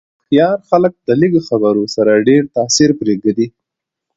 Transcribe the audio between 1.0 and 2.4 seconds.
د لږو خبرو سره